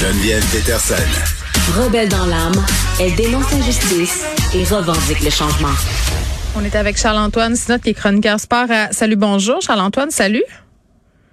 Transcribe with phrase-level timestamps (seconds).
[0.00, 0.94] Geneviève Peterson.
[1.76, 2.54] Rebelle dans l'âme,
[2.98, 4.24] elle dénonce l'injustice
[4.54, 5.68] et revendique le changement.
[6.56, 9.60] On est avec Charles-Antoine Sinot, qui est chroniqueur sport à Salut Bonjour.
[9.60, 10.42] Charles-Antoine, salut.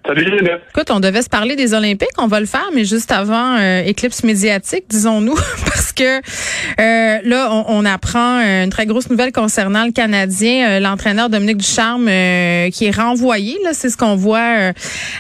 [0.08, 0.40] Salut.
[0.70, 3.82] Écoute, on devait se parler des Olympiques, on va le faire, mais juste avant euh,
[3.82, 5.36] éclipse médiatique, disons-nous,
[5.66, 10.70] parce que euh, là, on, on apprend euh, une très grosse nouvelle concernant le Canadien,
[10.70, 13.58] euh, l'entraîneur Dominique Ducharme, euh, qui est renvoyé.
[13.66, 14.74] Là, c'est ce qu'on voit euh,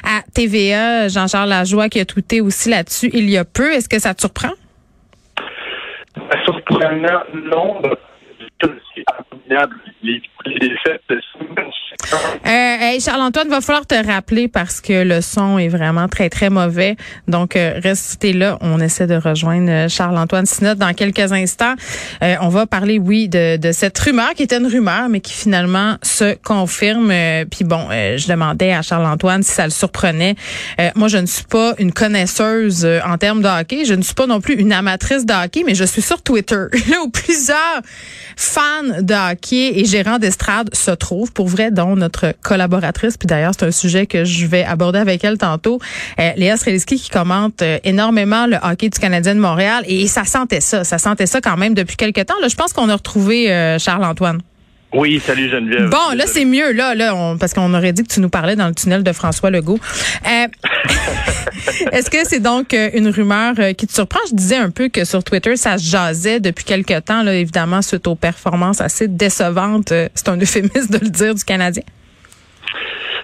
[0.05, 1.09] à TVA.
[1.09, 3.74] Jean-Charles Lajoie qui a tweeté aussi là-dessus il y a peu.
[3.74, 4.54] Est-ce que ça te surprend?
[6.46, 7.82] Surprenant, non.
[8.61, 9.75] C'est abominable.
[10.01, 11.01] Les, les défaites,
[11.91, 16.50] Euh, hey, Charles-Antoine, va falloir te rappeler parce que le son est vraiment très, très
[16.50, 16.96] mauvais.
[17.27, 18.57] Donc, euh, restez là.
[18.61, 21.75] On essaie de rejoindre euh, Charles-Antoine Sinot dans quelques instants.
[22.23, 25.33] Euh, on va parler, oui, de, de cette rumeur qui était une rumeur, mais qui
[25.33, 27.10] finalement se confirme.
[27.11, 30.35] Euh, Puis bon, euh, je demandais à Charles-Antoine si ça le surprenait.
[30.96, 33.85] Moi, je ne suis pas une connaisseuse en termes de hockey.
[33.85, 36.65] Je ne suis pas non plus une amatrice de hockey, mais je suis sur Twitter,
[36.89, 37.81] là où plusieurs
[38.35, 41.31] fans de hockey et gérants d'estrade se trouvent.
[41.31, 43.17] Pour vrai, notre collaboratrice.
[43.17, 45.80] Puis d'ailleurs, c'est un sujet que je vais aborder avec elle tantôt.
[46.20, 49.83] Euh, Léa Streliski qui commente euh, énormément le hockey du Canadien de Montréal.
[49.88, 50.83] Et ça sentait ça.
[50.83, 52.39] Ça sentait ça quand même depuis quelques temps.
[52.42, 54.42] Là, je pense qu'on a retrouvé euh, Charles-Antoine.
[54.93, 55.89] Oui, salut Geneviève.
[55.89, 58.55] Bon, là, c'est mieux, là, là, on- parce qu'on aurait dit que tu nous parlais
[58.55, 59.80] dans le tunnel de François Legault.
[60.25, 60.47] Euh,
[61.91, 64.19] Est-ce que c'est donc euh, une rumeur euh, qui te surprend?
[64.30, 67.81] Je disais un peu que sur Twitter, ça se jasait depuis quelque temps, là, évidemment,
[67.81, 71.83] suite aux performances assez décevantes, c'est un euphémisme de le dire, du Canadien.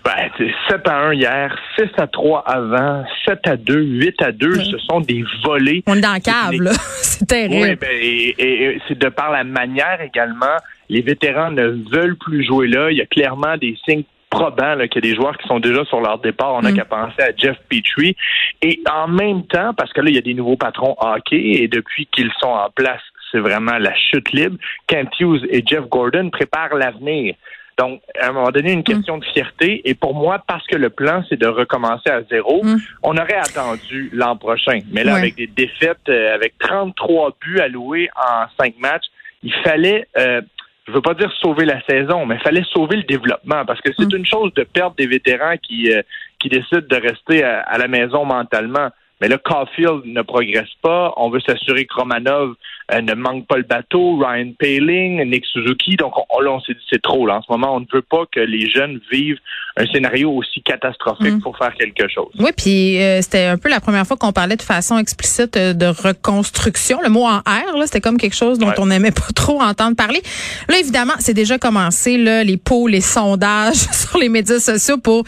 [0.03, 4.31] Ben, c'est 7 à 1 hier, 6 à 3 avant, 7 à 2, 8 à
[4.33, 4.55] 2.
[4.55, 5.81] Ce sont des volets.
[5.87, 6.71] On est dans la cave, là.
[7.01, 7.55] c'est terrible.
[7.69, 10.57] Oui, ben, et, et- et c'est de par la manière également.
[10.89, 12.91] Les vétérans ne veulent plus jouer là.
[12.91, 15.85] Il y a clairement des signes probants qu'il y a des joueurs qui sont déjà
[15.85, 16.53] sur leur départ.
[16.55, 16.75] On n'a Mm.
[16.75, 18.15] qu'à penser à Jeff Petrie.
[18.61, 21.67] Et en même temps, parce que là, il y a des nouveaux patrons hockey et
[21.67, 24.57] depuis qu'ils sont en place, c'est vraiment la chute libre.
[24.87, 27.35] Kent Hughes et Jeff Gordon préparent l'avenir.
[27.79, 29.81] Donc, à un moment donné, une question de fierté.
[29.89, 32.77] Et pour moi, parce que le plan, c'est de recommencer à zéro, Mm.
[33.01, 34.79] on aurait attendu l'an prochain.
[34.91, 35.19] Mais là, Ouais.
[35.21, 39.05] avec des défaites, euh, avec 33 buts alloués en 5 matchs,
[39.41, 40.41] il fallait, euh,
[40.87, 43.65] je veux pas dire sauver la saison, mais il fallait sauver le développement.
[43.65, 44.17] Parce que c'est Mm.
[44.17, 46.01] une chose de perdre des vétérans qui, euh,
[46.39, 48.89] qui décident de rester à, à la maison mentalement.
[49.21, 51.13] Mais là, Caulfield ne progresse pas.
[51.15, 52.55] On veut s'assurer que Romanov
[53.01, 54.17] ne manque pas le bateau.
[54.17, 55.95] Ryan Paling, Nick Suzuki.
[55.95, 57.25] Donc, on, là, on s'est dit c'est trop.
[57.25, 57.37] Là.
[57.37, 59.37] En ce moment, on ne veut pas que les jeunes vivent
[59.77, 61.41] un scénario aussi catastrophique Mm.
[61.41, 62.29] pour faire quelque chose.
[62.39, 65.73] Oui, puis euh, c'était un peu la première fois qu'on parlait de façon explicite euh,
[65.73, 66.99] de reconstruction.
[67.01, 68.73] Le mot en R, là, c'était comme quelque chose dont Ouais.
[68.77, 70.21] on n'aimait pas trop entendre parler.
[70.69, 75.23] Là, évidemment, c'est déjà commencé, là, les pots, les sondages sur les médias sociaux pour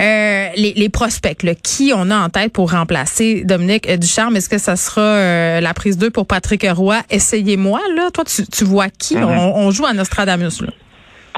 [0.00, 1.42] euh, les, les prospects.
[1.42, 1.54] Là.
[1.54, 4.36] Qui on a en tête pour remplacer Dominique euh, Ducharme?
[4.36, 6.96] Est-ce que ça sera euh, la prise 2 pour Patrick Roy?
[7.10, 8.10] Essayez-moi, là.
[8.12, 9.16] Toi, tu, tu vois qui?
[9.16, 9.24] Mhm.
[9.24, 10.68] on, on joue à Nostradamus, là.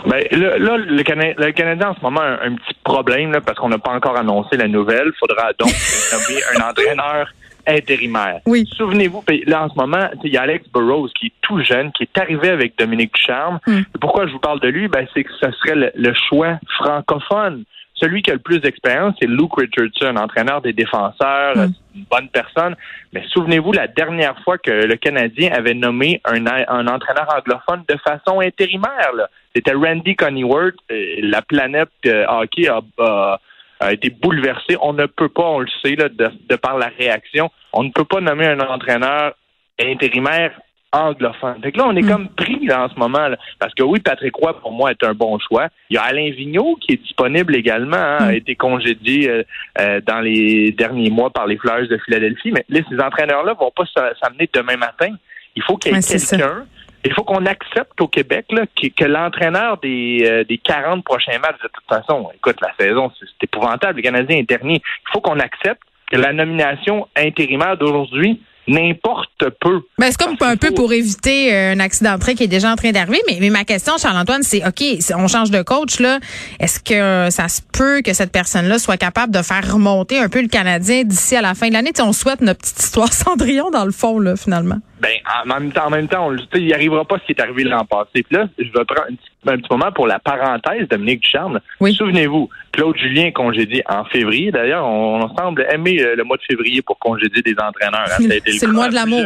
[0.06, 3.32] Ben, là, là, le, Cana- le Canadien en ce moment a un, un petit problème
[3.32, 5.06] là, parce qu'on n'a pas encore annoncé la nouvelle.
[5.06, 5.70] Il faudra donc
[6.12, 7.28] nommer un entraîneur
[7.66, 8.40] intérimaire.
[8.46, 8.68] Oui.
[8.76, 12.04] Souvenez-vous, là en ce moment, il y a Alex Burrows qui est tout jeune, qui
[12.04, 13.58] est arrivé avec Dominique Ducharme.
[13.66, 13.80] Mm.
[14.00, 14.86] Pourquoi je vous parle de lui?
[14.86, 17.64] Ben, c'est que ce serait le, le choix francophone.
[17.98, 21.72] Celui qui a le plus d'expérience, c'est Luke Richardson, entraîneur des défenseurs, Mm.
[21.94, 22.76] une bonne personne.
[23.12, 27.96] Mais souvenez-vous, la dernière fois que le Canadien avait nommé un, un entraîneur anglophone de
[27.98, 29.12] façon intérimaire,
[29.54, 30.74] c'était Randy Coneyworth.
[30.90, 33.40] Euh, La planète euh, hockey a, a-
[33.80, 34.76] a été bouleversée.
[34.80, 37.90] On ne peut pas, on le sait, là, de, de par la réaction, on ne
[37.90, 39.34] peut pas nommer un entraîneur
[39.80, 40.52] intérimaire
[40.96, 41.60] anglophone.
[41.62, 42.08] Fait que là, on est Mm.
[42.08, 43.28] comme pris là, en ce moment.
[43.28, 43.36] là.
[43.58, 45.68] parce que oui, Patrick Roy, pour moi, est un bon choix.
[45.90, 48.36] Il y a Alain Vigneault qui est disponible également, hein, a Mm.
[48.36, 49.42] été congédié euh,
[49.80, 52.52] euh, dans les derniers mois par les Flyers de Philadelphie.
[52.52, 53.84] Mais là, ces entraîneurs-là vont pas
[54.20, 55.14] s'amener demain matin.
[55.54, 56.64] Il faut qu'il y ait quelqu'un.
[57.04, 61.38] Il faut qu'on accepte au Québec là, que, que l'entraîneur des, euh, des 40 prochains
[61.38, 63.96] matchs, de toute façon, écoute, la saison, c'est c'est épouvantable.
[63.98, 64.82] Le Canadien est dernier.
[64.82, 69.80] Il faut qu'on accepte que la nomination intérimaire d'aujourd'hui n'importe peu.
[69.98, 72.70] Ben, c'est comme un peu pour éviter euh, un accident de train qui est déjà
[72.70, 73.20] en train d'arriver.
[73.26, 76.18] Mais, mais ma question, Charles-Antoine, c'est OK, si on change de coach, là.
[76.60, 80.28] Est-ce que euh, ça se peut que cette personne-là soit capable de faire remonter un
[80.28, 81.92] peu le Canadien d'ici à la fin de l'année?
[81.92, 84.78] Tu sais, on souhaite notre petite histoire Cendrillon dans le fond, là, finalement.
[85.06, 87.62] Ben, en même temps, en même temps, on, il arrivera pas ce qui est arrivé
[87.64, 88.24] l'an passé.
[88.24, 91.60] Puis là, je vais prendre un petit, un petit moment pour la parenthèse, Dominique Ducharme.
[91.80, 91.94] Oui.
[91.94, 94.50] Souvenez-vous, Claude Julien congédié en février.
[94.50, 98.06] D'ailleurs, on, on semble aimer euh, le mois de février pour congédier des entraîneurs.
[98.06, 98.40] hein.
[98.46, 99.24] C'est le mois de l'amour.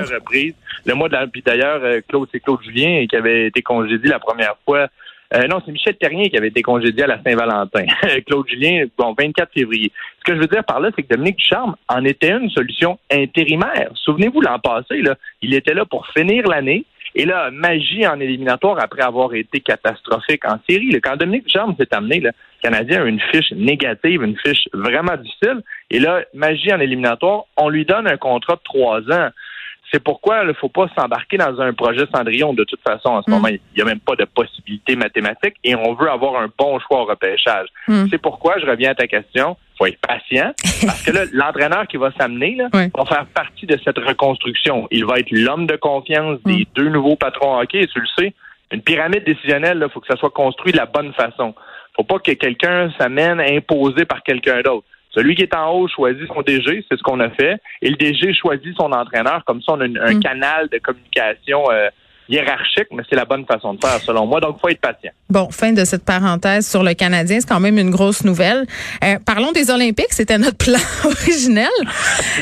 [0.85, 4.09] Le mois de la, puis d'ailleurs, euh, Claude, c'est Claude Julien qui avait été congédié
[4.11, 4.89] la première fois
[5.33, 7.85] Euh, non, c'est Michel Terrien qui avait été congédié à la Saint-Valentin.
[8.27, 9.93] Claude Julien, bon, 24 février.
[10.19, 12.99] Ce que je veux dire par là, c'est que Dominique Ducharme en était une solution
[13.11, 13.91] intérimaire.
[13.95, 16.85] Souvenez-vous, l'an passé, là, il était là pour finir l'année.
[17.15, 20.91] Et là, magie en éliminatoire après avoir été catastrophique en série.
[21.03, 22.31] Quand Dominique Ducharme s'est amené, le
[22.63, 25.63] Canadien a une fiche négative, une fiche vraiment difficile.
[25.91, 29.31] Et là, magie en éliminatoire, on lui donne un contrat de trois ans.
[29.93, 32.55] C'est pourquoi il ne faut pas s'embarquer dans un projet Cendrillon.
[32.55, 33.35] De toute façon, en ce mm.
[33.35, 36.79] moment, il n'y a même pas de possibilité mathématique et on veut avoir un bon
[36.79, 37.67] choix au repêchage.
[37.89, 38.07] Mm.
[38.11, 40.53] C'est pourquoi, je reviens à ta question, il faut être patient
[40.87, 44.87] parce que là, l'entraîneur qui va s'amener va faire partie de cette reconstruction.
[44.91, 46.67] Il va être l'homme de confiance des mm.
[46.75, 48.35] deux nouveaux patrons hockey, et tu le sais.
[48.73, 51.55] Une pyramide décisionnelle, il faut que ça soit construit de la bonne façon.
[51.97, 54.87] faut pas que quelqu'un s'amène imposé par quelqu'un d'autre.
[55.13, 57.97] Celui qui est en haut choisit son DG, c'est ce qu'on a fait, et le
[57.97, 59.43] DG choisit son entraîneur.
[59.45, 60.21] Comme ça, on a un mm.
[60.21, 61.89] canal de communication euh,
[62.29, 64.39] hiérarchique, mais c'est la bonne façon de faire, selon moi.
[64.41, 65.11] Donc, il faut être patient.
[65.29, 67.41] Bon, fin de cette parenthèse sur le Canadien.
[67.41, 68.67] C'est quand même une grosse nouvelle.
[69.03, 70.13] Euh, parlons des Olympiques.
[70.13, 71.67] C'était notre plan originel.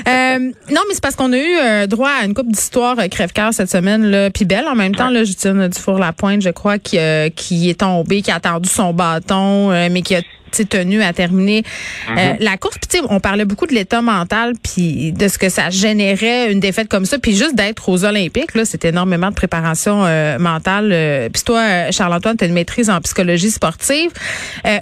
[0.06, 3.70] Euh, non, mais c'est parce qu'on a eu droit à une coupe d'histoire crève-cœur cette
[3.70, 5.08] semaine, là, puis belle en même temps.
[5.08, 6.98] Là, Justine Dufour-Lapointe, je crois, qui,
[7.34, 10.20] qui est tombé, qui a attendu son bâton, mais qui a
[10.50, 11.62] tenu à terminer
[12.10, 12.36] euh, mhm.
[12.40, 12.76] la course.
[12.78, 16.88] Puis on parlait beaucoup de l'état mental, puis de ce que ça générait une défaite
[16.88, 20.90] comme ça, puis juste d'être aux Olympiques, là, c'est énormément de préparation euh, mentale.
[20.92, 24.10] Euh, puis toi, Charles-Antoine, tu as une maîtrise en psychologie sportive.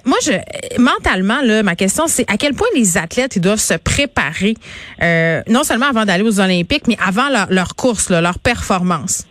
[0.04, 0.32] moi, je
[0.78, 4.54] mentalement, là, ma question, c'est à quel point les athlètes ils doivent se préparer,
[5.48, 9.24] non seulement avant d'aller aux Olympiques, mais avant leur, leur course, leur performance?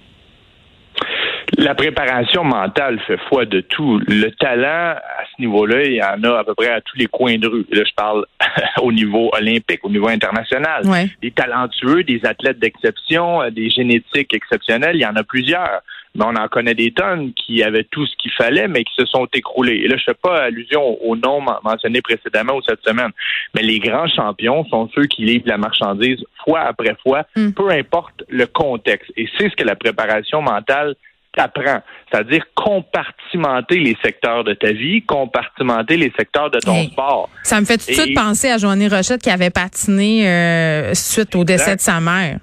[1.57, 3.99] La préparation mentale fait foi de tout.
[4.07, 7.05] Le talent, à ce niveau-là, il y en a à peu près à tous les
[7.05, 7.65] coins de rue.
[7.71, 8.25] Là, je parle
[8.81, 10.83] au niveau olympique, au niveau international.
[11.21, 15.81] Des talentueux, des athlètes d'exception, euh, des génétiques exceptionnelles, il y en a plusieurs.
[16.15, 19.05] Mais on en connaît des tonnes qui avaient tout ce qu'il fallait, mais qui se
[19.05, 19.81] sont écroulés.
[19.83, 23.11] Et là, je fais pas allusion aux noms mentionnés précédemment ou cette semaine.
[23.53, 27.51] Mais les grands champions sont ceux qui livrent la marchandise fois après fois, mm.
[27.51, 29.11] peu importe le contexte.
[29.17, 30.95] Et c'est ce que la préparation mentale
[31.35, 31.81] t'apprends.
[32.11, 37.29] C'est-à-dire compartimenter les secteurs de ta vie, compartimenter les secteurs de ton sport.
[37.43, 41.35] Ça me fait tout de suite penser à Joanie Rochette qui avait patiné euh, suite
[41.35, 42.39] au décès de sa mère.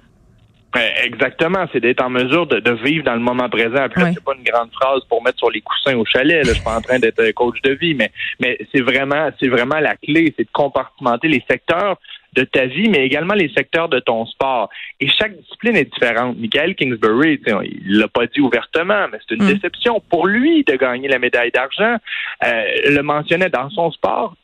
[0.73, 3.75] Ben, exactement, c'est d'être en mesure de, vivre dans le moment présent.
[3.75, 6.43] Après, c'est pas une grande phrase pour mettre sur les coussins au chalet.
[6.43, 6.49] Là.
[6.49, 9.79] Je suis pas en train d'être coach de vie, mais mais c'est vraiment c'est vraiment
[9.79, 11.99] la clé, c'est de compartimenter les secteurs
[12.35, 14.69] de ta vie, mais également les secteurs de ton sport.
[14.99, 16.37] Et chaque discipline est différente.
[16.37, 19.53] Michael Kingsbury, il l'a pas dit ouvertement, mais c'est une mm.
[19.53, 21.97] déception pour lui de gagner la médaille d'argent.
[22.45, 24.35] Euh, le mentionnait dans son sport,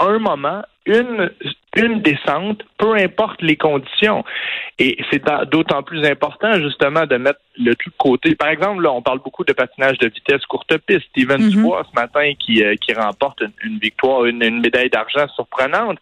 [0.00, 1.30] un moment, une,
[1.76, 4.24] une descente, peu importe les conditions.
[4.78, 8.34] Et c'est d'autant plus important, justement, de mettre le tout de côté.
[8.34, 11.06] Par exemple, là, on parle beaucoup de patinage de vitesse courte piste.
[11.10, 15.98] Steven mm Dubois, ce matin, qui, euh, qui remporte une, victoire, une, médaille d'argent surprenante.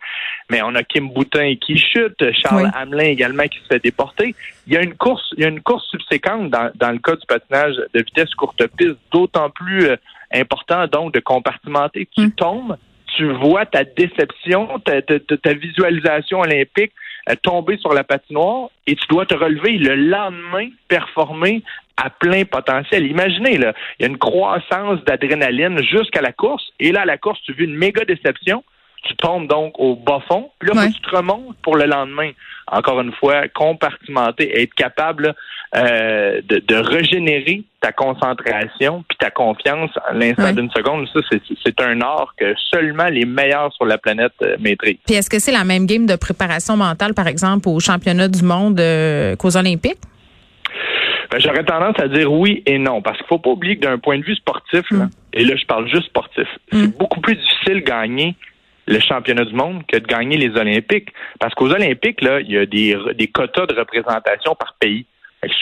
[0.51, 4.35] Mais on a Kim Boutin qui chute, Charles Hamelin également qui se fait déporter.
[4.67, 7.17] Il y a une course, il y a une course subséquente dans, dans le cas
[7.17, 9.97] du patinage de vitesse courte piste, d'autant plus euh,
[10.33, 12.09] important, donc, de compartimenter.
[12.17, 12.33] Tu mm.
[12.33, 12.77] tombes,
[13.17, 16.93] tu vois ta déception, ta, ta, visualisation olympique
[17.29, 21.63] euh, tomber sur la patinoire et tu dois te relever le lendemain, performer
[21.97, 23.07] à plein potentiel.
[23.07, 27.19] Imaginez, là, il y a une croissance d'adrénaline jusqu'à la course, et là, à la
[27.19, 28.65] course, tu vis une méga déception,
[29.03, 32.31] tu tombes donc au bas fond, puis là, tu te remontes pour le lendemain.
[32.67, 35.35] Encore une fois, compartimenter, être capable
[35.77, 41.07] euh, de, régénérer ta concentration puis ta confiance à l'instant d'une seconde.
[41.13, 41.21] Ça,
[41.65, 44.99] c'est un art que seulement les meilleurs sur la planète euh, maîtrisent.
[45.07, 48.43] Puis est-ce que c'est la même game de préparation mentale, par exemple, aux championnats du
[48.43, 50.01] monde euh, qu'aux Olympiques?
[51.31, 53.99] Ben, j'aurais tendance à dire oui et non, parce qu'il faut pas oublier que d'un
[53.99, 55.11] point de vue sportif, là, mm.
[55.35, 56.93] et là je parle juste sportif, c'est mm.
[56.99, 58.35] beaucoup plus difficile de gagner
[58.91, 61.09] le championnat du monde que de gagner les Olympiques.
[61.39, 65.07] Parce qu'aux Olympiques, là, il y a des, des quotas de représentation par pays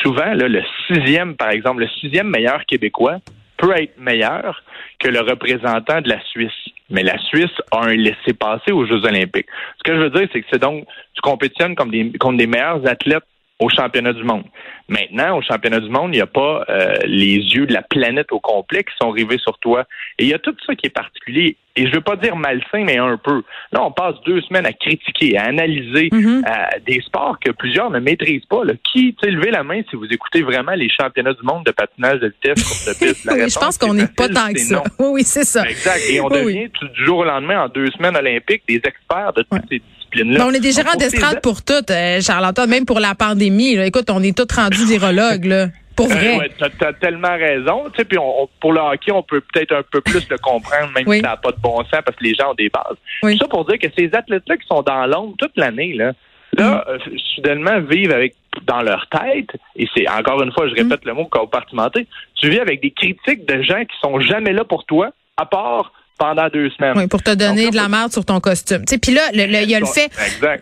[0.03, 3.19] souvent, là, le sixième, par exemple, le sixième meilleur québécois
[3.57, 4.63] peut être meilleur
[4.99, 6.53] que le représentant de la Suisse.
[6.91, 9.49] Mais la Suisse a un laissé-passer aux Jeux olympiques.
[9.79, 12.47] Ce que je veux dire, c'est que c'est donc, tu compétitionnes comme des, contre des
[12.47, 13.25] meilleurs athlètes
[13.59, 14.45] au championnat du monde.
[14.89, 18.33] Maintenant, au championnat du monde, il n'y a pas euh, les yeux de la planète
[18.33, 19.85] au complet qui sont rivés sur toi.
[20.19, 21.57] Et il y a tout ça qui est particulier.
[21.77, 23.43] Et je veux pas dire malsain, mais un peu.
[23.73, 26.43] Là, on passe deux semaines à critiquer, à analyser euh,
[26.87, 28.65] des sports que plusieurs ne maîtrisent pas.
[28.65, 28.73] Là.
[28.91, 31.71] Qui, tu sais, levez la main si vous écoutez vraiment les championnats du monde de
[31.73, 33.29] patinage de vitesse sur de piste.
[33.33, 34.83] oui, je pense qu'on n'est pas tant que ça.
[34.99, 35.69] Oui, oui, c'est ça.
[35.69, 36.01] Exact.
[36.11, 39.69] Et on devient du jour au lendemain, en deux semaines olympiques, des experts de toutes
[39.69, 39.81] ces
[40.15, 43.77] on est des gérants d'estrade pour tout, euh, Charles-Antoine, même pour la pandémie.
[43.79, 45.45] Écoute, on est tous rendus virologues.
[45.49, 45.67] Là.
[45.99, 46.39] Pour vrai.
[46.39, 47.87] ouais, t'as, as tellement raison.
[47.91, 50.93] Tu sais, puis on, pour le hockey, on peut peut-être un peu plus le comprendre,
[50.95, 52.97] même si ça n'a pas de bon sens, parce que les gens ont des bases.
[53.25, 53.37] Oui.
[53.37, 56.13] Ça pour dire que ces athlètes-là qui sont dans l'ombre toute l'année, là,
[56.57, 56.91] là, mm.
[56.91, 56.99] euh,
[57.35, 61.09] soudainement vivent avec dans leur tête, et c'est encore une fois, je répète mm.
[61.09, 64.85] le mot compartimenté, tu vis avec des critiques de gens qui sont jamais là pour
[64.85, 66.95] toi, à part pendant deux semaines.
[66.97, 68.85] Oui, pour te donner de la merde sur ton costume.
[68.85, 70.11] Puis là, il y a le fait,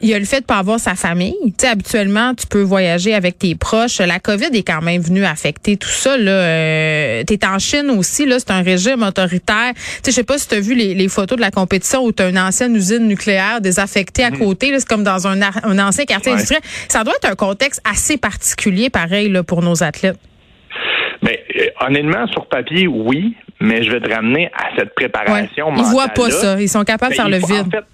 [0.02, 1.34] il y a le fait de pas avoir sa famille.
[1.58, 3.98] sais, habituellement, tu peux voyager avec tes proches.
[3.98, 6.16] La COVID est quand même venue affecter tout ça.
[6.18, 8.26] Là, euh, t'es en Chine aussi.
[8.26, 9.72] Là, c'est un régime autoritaire.
[10.04, 12.22] Je sais pas si tu as vu les, les, photos de la compétition où tu
[12.22, 14.38] as une ancienne usine nucléaire désaffectée à mhm.
[14.38, 14.78] côté.
[14.78, 16.62] C'est comme dans un, un ancien quartier industriel.
[16.88, 20.18] Ça doit être un contexte assez particulier, pareil, là, pour nos athlètes.
[21.22, 25.74] Mais euh, honnêtement, sur papier, oui, mais je vais te ramener à cette préparation ouais.
[25.78, 26.60] Ils voient pas ça.
[26.60, 27.66] Ils sont capables de faire le vide.
[27.66, 27.84] En fait,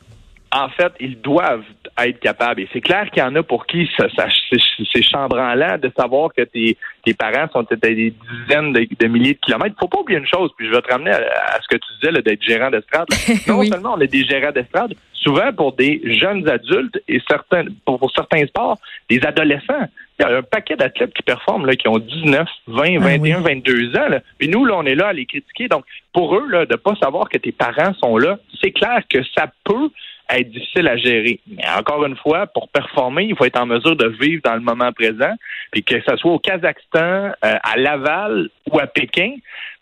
[0.52, 1.64] en fait, ils doivent
[1.99, 2.61] être capables.
[2.61, 6.31] Et c'est clair qu'il y en a pour qui ça, ça c'est chambranlant de savoir
[6.37, 8.14] que tes, tes parents sont à des
[8.47, 9.76] dizaines de, milliers de kilomètres.
[9.81, 12.23] Faut pas oublier une chose, puis je vais te ramener à, ce que tu disais
[12.23, 13.07] d'être gérant d'estrade.
[13.47, 18.11] Non seulement on est des gérants d'estrade, souvent pour des jeunes adultes et certains pour,
[18.14, 18.78] certains sports,
[19.09, 19.88] des adolescents.
[20.23, 23.97] Il y a un paquet d'athlètes qui performent, là, qui ont 19, 20, 21, 22
[23.97, 24.09] ans.
[24.09, 24.21] Là.
[24.41, 25.69] Et nous, là, on est là à les critiquer.
[25.69, 29.19] Donc, pour eux, là, de pas savoir que tes parents sont là, c'est clair que
[29.37, 29.91] ça peut
[30.31, 31.41] être difficile à gérer.
[31.49, 34.61] Mais encore une fois, pour performer, il faut être en mesure de vivre dans le
[34.61, 35.35] moment présent,
[35.71, 39.35] puis que ce soit au Kazakhstan, euh, à Laval ou à Pékin,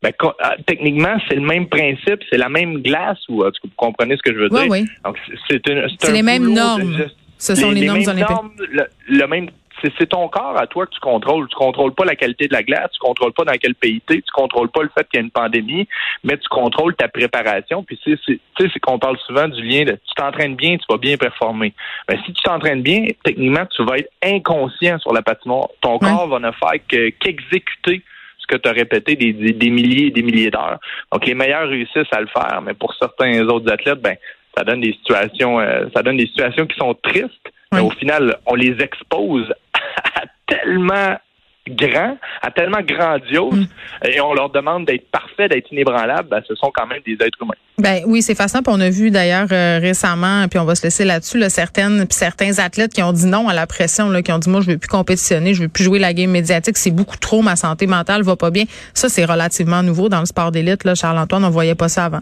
[0.03, 0.29] ben, euh,
[0.67, 4.39] techniquement, c'est le même principe, c'est la même glace, ou vous comprenez ce que je
[4.39, 4.67] veux dire?
[4.69, 4.87] Oui.
[5.05, 5.19] Donc,
[5.49, 7.07] c'est les mêmes normes.
[7.39, 8.51] Ce sont les, normes, normes
[9.09, 9.49] le, même
[9.99, 11.49] c'est ton corps à toi que tu contrôles.
[11.49, 14.23] Tu contrôles pas la qualité de la glace, tu contrôles pas dans quel pays tu
[14.23, 15.89] tu contrôles pas le fait qu'il y a une pandémie,
[16.25, 17.83] mais tu contrôles ta préparation.
[17.83, 20.99] Puis tu sais, c'est qu'on parle souvent du lien de tu t'entraînes bien, tu vas
[20.99, 21.73] bien performer.
[22.09, 25.69] Mais ben, si tu t'entraînes bien, techniquement, tu vas être inconscient sur la patinoire.
[25.81, 28.03] Ton corps va ne faire qu'exécuter
[28.39, 30.79] ce que tu as répété des, des, milliers et des milliers d'heures.
[31.13, 34.17] Donc les meilleurs réussissent à le faire, mais pour certains autres athlètes, ben
[34.57, 37.51] ça donne des situations, euh, ça donne des situations qui sont tristes.
[37.73, 39.47] Mais au final, on les expose
[40.51, 41.17] tellement
[41.69, 44.07] grand, à tellement grandiose, mm.
[44.09, 47.39] et on leur demande d'être parfaits, d'être inébranlables, ben, ce sont quand même des êtres
[47.41, 47.55] humains.
[47.79, 48.63] Ben oui, c'est fascinant.
[48.63, 52.07] Puis on a vu d'ailleurs euh, récemment, puis on va se laisser là-dessus, là, certaines,
[52.07, 54.61] puis certains athlètes qui ont dit non à la pression, là, qui ont dit moi
[54.61, 57.57] je veux plus compétitionner, je veux plus jouer la game médiatique, c'est beaucoup trop, ma
[57.57, 58.65] santé mentale va pas bien.
[58.95, 60.85] Ça c'est relativement nouveau dans le sport d'élite.
[60.85, 62.21] Là, Charles Antoine, on voyait pas ça avant.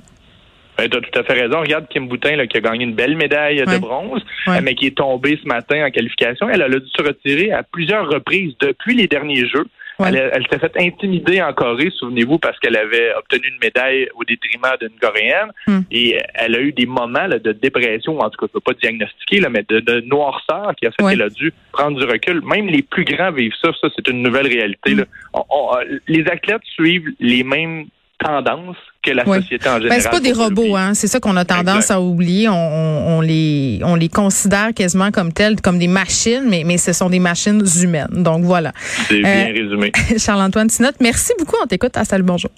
[0.79, 1.61] Ben, tu as tout à fait raison.
[1.61, 4.25] Regarde Kim Boutin là, qui a gagné une belle médaille de bronze,
[4.63, 6.49] mais qui est tombée ce matin en qualification.
[6.49, 9.67] Elle, a dû se retirer à plusieurs reprises depuis les derniers Jeux.
[10.05, 14.71] Elle, s'est fait intimider en Corée, souvenez-vous, parce qu'elle avait obtenu une médaille au détriment
[14.81, 15.51] d'une Coréenne.
[15.67, 15.81] Hmm.
[15.91, 18.75] Et elle a eu des moments de dépression, en tout cas, je ne peux pas
[18.81, 22.43] diagnostiquer, là, mais de, noirceur qui a fait qu'elle a dû prendre du recul.
[22.45, 23.71] Même les plus grands vivent ça.
[23.81, 24.95] Ça, c'est une nouvelle réalité.
[24.95, 25.05] Là.
[25.35, 25.99] Hmm.
[26.07, 27.87] les athlètes suivent les mêmes
[28.19, 29.89] tendances que la société en général.
[29.89, 30.95] Ben, c'est pas des robots, hein.
[30.95, 32.49] C'est ça qu'on a tendance à oublier.
[32.49, 37.11] On, les on les considère quasiment comme tels, comme des machines, mais mais ce sont
[37.11, 38.09] des machines humaines.
[38.11, 38.73] Donc voilà.
[39.09, 39.93] C'est bien euh, résumé.
[40.19, 41.57] Charles-Antoine Sinotte, merci beaucoup.
[41.63, 41.97] On t'écoute.
[41.97, 42.51] À salut, bonjour.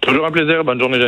[0.00, 0.64] Toujours un plaisir.
[0.64, 0.98] Bonne journée,